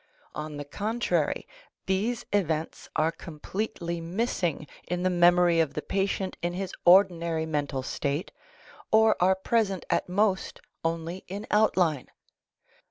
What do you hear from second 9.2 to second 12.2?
are present at most only in outline.